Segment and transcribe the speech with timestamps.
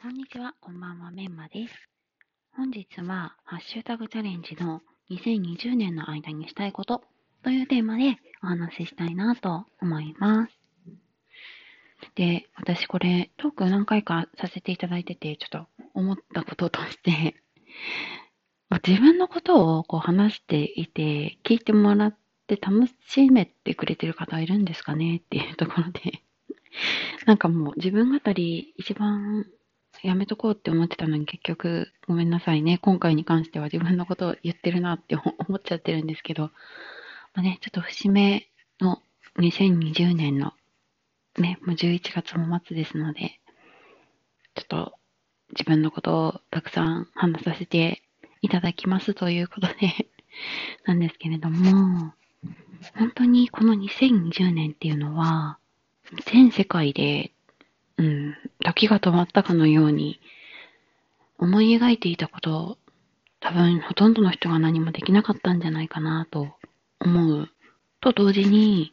[0.00, 1.74] こんにちは、こんばんは、メンマです。
[2.56, 7.02] 本日は、ハッシュタグチャレンジの2020年の間にしたいこと
[7.42, 10.52] というテーマでお話ししたいなと思います。
[12.14, 17.34] で、私これトーク何回かさせていただいてて、ちょっと思ったこととして
[18.86, 26.22] 自分のことをこう話していて、聞いてもらって楽しめてくれてる方いるんですかねっていうところで
[27.26, 29.44] なんかもう自分語り一番
[30.02, 32.78] やめとこうって思ってたのに結局ごめんなさいね。
[32.78, 35.16] 今回に関しては自分のことを言ってるなって
[35.48, 36.50] 思っちゃってるんですけど、ま
[37.36, 38.48] あね、ちょっと節目
[38.80, 39.02] の
[39.38, 40.54] 2020年の
[41.36, 43.40] ね、もう11月も末ですので、
[44.54, 44.94] ちょっと
[45.50, 48.02] 自分のことをたくさん話させて
[48.42, 50.08] いただきますということで
[50.84, 52.12] なんですけれども、
[52.94, 55.58] 本当にこの2020年っていうのは、
[56.26, 57.32] 全世界で、
[58.68, 60.20] 時が止まったかのように、
[61.38, 62.78] 思い描いていたことを、
[63.40, 66.48] 多分ほとんどの人が何もできなかったんじゃないかなと
[67.00, 67.48] 思う。
[68.00, 68.92] と同時に、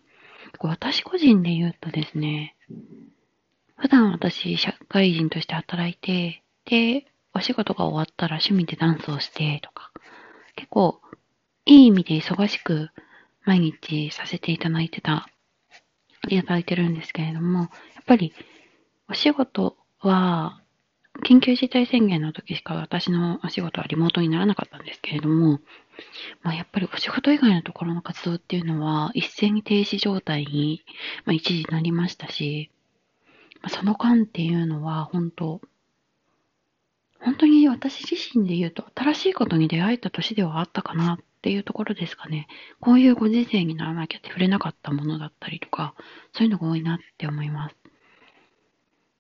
[0.59, 2.55] 私個人で言うとですね、
[3.75, 9.91] 普段私、社会人として働いて、で、お仕事が終わったら趣味でダンスをしてとか、
[10.55, 11.01] 結構、
[11.65, 12.91] いい意味で忙しく
[13.43, 15.27] 毎日させていただいてた、
[16.29, 17.69] いただいてるんですけれども、やっ
[18.05, 18.33] ぱり
[19.07, 20.61] お仕事は、
[21.23, 25.59] 緊急事態宣言の時しか私のお仕事はリモートにならなかったんですけれども、
[26.41, 30.83] まあ、やっぱりお仕事以外のところの活動っていうのは一斉に停止状態に、
[31.23, 32.71] まあ、一時なりましたし、
[33.61, 35.61] まあ、その間っていうのは本当、
[37.19, 42.47] 本当に私自身で言うと新しいことに出会えた年ではあったかなっていうところですかね。
[42.79, 45.93] こういうご時世にならなきゃって触れなかったものだったりとか、
[46.33, 47.84] そういうのが多いなって思います。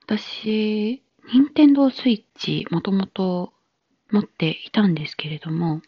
[0.07, 1.01] 私、
[1.33, 3.53] 任天堂スイッチもともと
[4.11, 5.81] 持っていたんですけれども、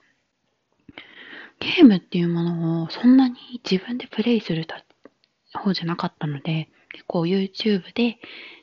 [1.59, 3.35] ゲームっていうものをそんなに
[3.69, 4.65] 自分でプレイする
[5.53, 8.17] 方じゃなかったので、結構 YouTube で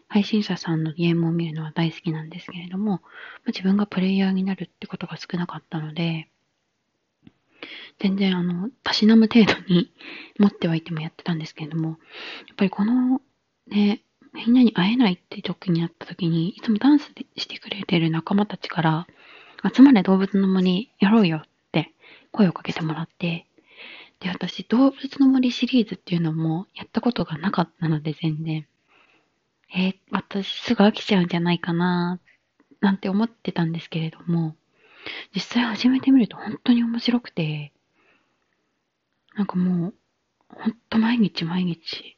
[0.09, 3.01] 配信者さんのゲームを見るのは大好きなんですけれども、
[3.47, 6.29] 自分がプレイヤーになるってことが少なかったので、
[8.01, 9.93] 全然あの、たしなむ程度に
[10.41, 11.99] 持ってはいてもやってたんですけれども、やっ
[12.57, 13.21] ぱりこの
[13.69, 14.03] ね、
[14.35, 19.07] みんなに会えないって時にあった時に、いつもダンスしてくれてる仲間たちから、
[19.73, 21.93] 集まれ動物の森やろうよって
[22.33, 23.47] 声をかけてもらって、
[24.19, 28.67] で、私、動物の森シリーズっていうのもやったことがなかったので、全然。
[29.77, 32.19] えー、私すぐ飽きちゃうんじゃないかな、
[32.81, 34.57] なんて思ってたんですけれども、
[35.33, 37.73] 実際始めてみると本当に面白くて、
[39.37, 39.95] なんかもう、
[40.49, 42.14] ほんと毎日毎日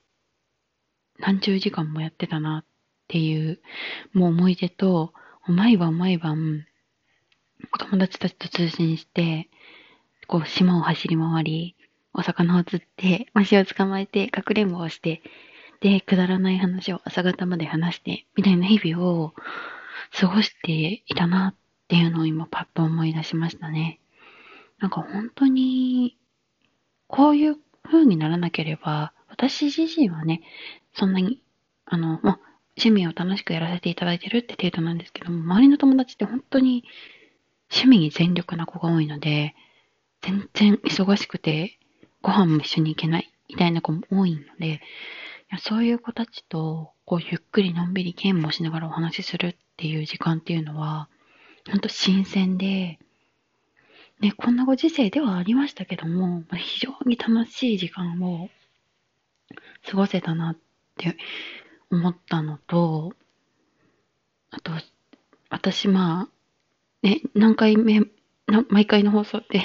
[1.18, 2.64] 何十時間もやってたなっ
[3.08, 3.60] ていう、
[4.12, 5.12] もう思い出と、
[5.46, 6.66] 毎晩毎晩、
[7.72, 9.48] お友達たちと通信して、
[10.26, 11.76] こう島を走り回り、
[12.12, 15.22] お魚を釣って、虫を捕まえて、かくれんぼをして、
[15.80, 19.34] で、くだらない話を朝方まで話して、みたいな日々を
[20.18, 21.54] 過ごしていたなっ
[21.88, 24.00] ていうのを今パッと思い出しましたね。
[24.78, 26.16] なんか本当に、
[27.06, 30.42] こういう風にならなければ、私自身はね、
[30.94, 31.40] そんなに、
[31.84, 32.40] あの、まあ
[32.78, 36.84] 趣味を楽しくやらせていただいてるって程度なんですけども、周りの友達って本当に
[37.70, 39.54] 趣味に全力な子が多いので、
[40.22, 41.78] 全然忙しくて
[42.22, 44.80] ご飯も一緒に行けないみたいな子も多いので、い
[45.50, 51.08] やそういう子たちとこうゆっくりのんびりゲームをしながらお話しするっていう時間っていうのは、
[51.70, 52.98] 本当新鮮で、
[54.20, 58.50] ね、こんなご時世ではありましたけども、非常に楽しい時間を
[59.86, 60.56] 過ごせたなっ
[60.96, 61.16] て
[61.90, 63.12] 思ったのと、
[64.50, 64.72] あと、
[65.48, 66.28] 私ま
[67.02, 68.02] あ、ね、何回目、
[68.68, 69.62] 毎回の放送で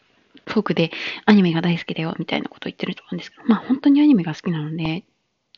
[0.46, 0.90] トークで
[1.26, 5.04] アニメが大好きだよみたいなこと言ってると思うんですけど、まあ本当にアニメが好きなので、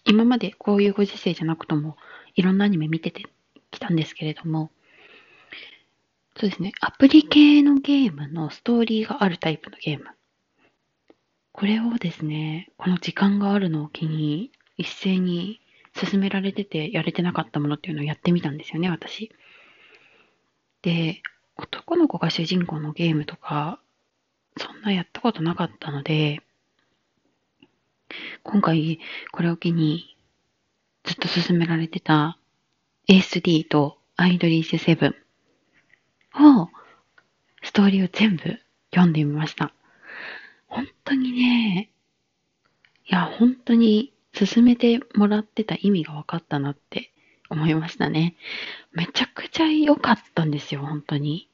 [0.04, 1.96] 今までこういうご時世じゃなくとも、
[2.34, 3.26] いろんなアニメ見てて
[3.70, 4.72] きたんですけれども、
[6.36, 10.06] そうですね、アプリ系のゲームのストーリーがあるタイプのゲーム。
[11.52, 15.60] これをですね、この時間があるのを機に、一斉に
[15.94, 19.30] 進められててやれてなかったものっていうのをやってみたんですよね、私。
[20.82, 21.22] で、
[21.56, 23.80] 男の子が主人公のゲームとか、
[24.56, 26.40] そんなやったことなかったので、
[28.42, 28.98] 今回
[29.32, 30.16] これを機に
[31.04, 32.38] ずっと進められてた
[33.08, 35.12] ASD とアイドリーズ7
[36.62, 36.68] を
[37.62, 38.58] ストーリーを全部
[38.92, 39.72] 読んでみました。
[40.70, 41.90] 本当にね、
[43.06, 47.12] いや、本当に進めてもらってた意味が分かったなって
[47.50, 48.36] 思いましたね。
[48.92, 51.48] めちゃくちゃ良かったんですよ、本当に。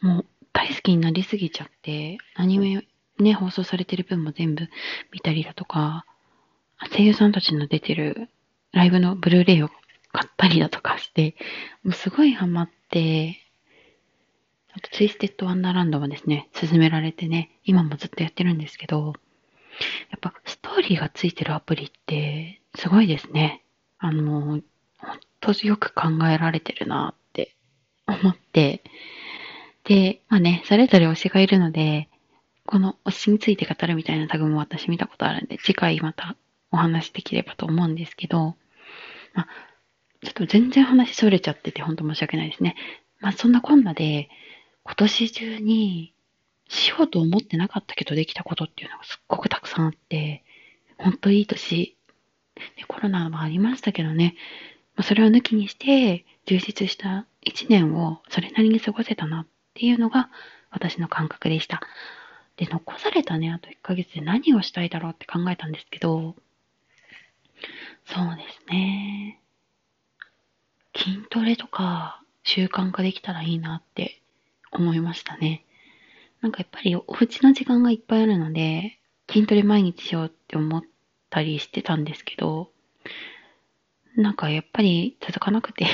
[0.00, 2.86] もう大好きになりすぎちゃって、アニメ
[3.18, 4.68] ね、放送されてる分も全部
[5.10, 6.04] 見たりだとか、
[6.92, 8.28] 声優さんたちの出てる
[8.72, 9.70] ライブのブルーレイを
[10.12, 11.34] 買ったりだとかして、
[11.82, 13.45] もうすごいハマって、
[14.76, 19.14] あとツイステッドワンダーランドもですね、進められてね、今もずっとやってるんですけど、
[20.10, 23.64] やっぱストーリーがついてるアプリってすごいですね。
[23.98, 24.60] あの、
[24.98, 27.56] 本当よく考えられてるなって
[28.06, 28.82] 思って、
[29.84, 32.10] で、まあね、それぞれ推しがいるので、
[32.66, 36.36] この推しについて語るみたいなタグも私見たことあるんで、次回また
[36.70, 38.56] お話できればと思うんですけど、
[39.32, 39.48] まあ、
[40.22, 42.76] ちょっと全然話それちゃってて、ほんと申し訳ないですね。
[43.20, 44.28] まあそんなこんなで、
[44.86, 46.14] 今年中に
[46.68, 50.44] しようと思ってなかったけどできたことっていうのがすっごくたくさんあって、
[50.96, 51.96] ほんといい年。
[52.54, 54.34] でコロナもありましたけどね、
[54.94, 60.30] まあ、それを抜きにして充実した一年をそれなりに過ごせたなっていうのが
[60.70, 61.82] 私の感覚でした。
[62.56, 66.34] で、残されたね、あと1ヶ月で何をしたいだろうって考えたんですけど、
[68.06, 69.40] そうですね。
[70.96, 74.22] 筋トレとか習慣化できたらいいなって
[74.72, 75.64] 思いましたね。
[76.40, 78.98] なんかやっぱりお家の時間がいっぱいあるので、
[79.28, 80.82] 筋トレ毎日しようって思っ
[81.30, 82.70] たりしてたんですけど、
[84.16, 85.90] なんかやっぱり続かなくて や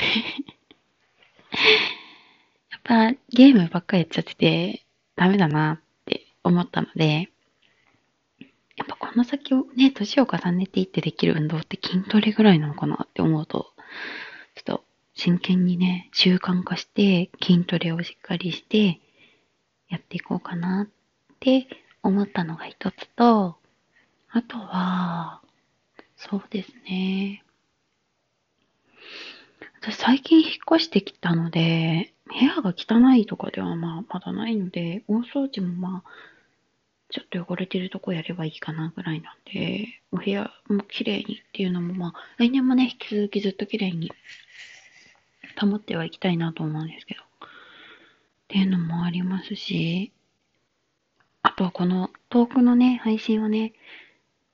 [2.77, 4.85] っぱゲームばっかりやっちゃってて
[5.15, 7.29] ダメだなって思ったので、
[8.75, 13.83] やっぱこの先をね、年を重ねていってできる運動って筋トレぐらいなのかなって思うと、ちょっと
[15.15, 18.99] 真剣にね、習慣化して筋トレをしっかりして
[19.89, 20.87] やっていこうかなっ
[21.39, 21.67] て
[22.01, 23.57] 思ったのが一つと、
[24.29, 25.41] あとは、
[26.17, 27.43] そうですね。
[29.81, 36.09] 私最近引っ越してきたので、部屋が汚いとかではまあまだないので、大掃除もまあ
[37.09, 44.11] ちょっと汚れてるとこやればいいかなぐらいなんで、お部屋も綺麗にっていうのもまあ、来年もね、引き続きずっと綺麗に
[45.59, 47.21] 保ってはいきたいなと思うんですけど。
[47.21, 47.25] っ
[48.47, 50.11] ていうのもありますし、
[51.41, 53.73] あとはこの遠くのね、配信をね、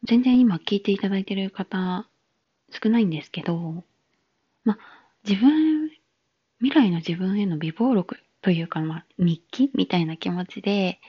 [0.03, 2.07] 全然今聞いていただいてる方
[2.71, 3.83] 少ないんですけど、
[4.63, 4.77] まあ、
[5.27, 5.91] 自分、
[6.59, 10.99] 未来の自分への微暴録というか、ま、日記みたいな気持ちで、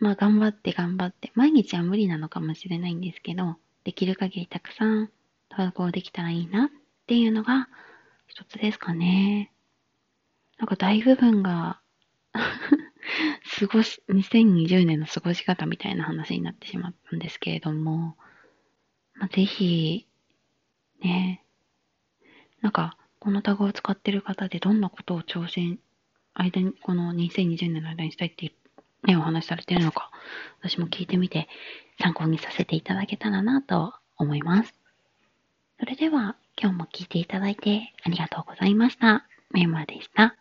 [0.00, 5.10] まあ頑張って頑張って、毎日は無理なのかもしれないんですけど、できる限りたくさん
[5.48, 6.68] 投稿できたらいいなっ
[7.06, 7.68] ていうのが
[8.28, 9.52] 一つですかね。
[10.58, 11.80] なんか大部分が
[12.32, 18.16] 過ごし、2020年の過ごし方みたいな話になってしまったんですけれども、
[19.14, 20.06] まあ、ぜひ、
[21.00, 21.44] ね、
[22.60, 25.80] なんか、このタグを使ってる方でどんなことを挑戦、
[26.34, 28.54] 間に、この2020年の間にしたいって
[29.04, 30.10] ね、お話しされてるのか、
[30.60, 31.48] 私も聞いてみて
[32.00, 34.74] 参考にさせていただけたらなと思います。
[35.78, 39.26] それでは今日も聞いていただいてありがとうございました。
[39.50, 40.36] メンマでした。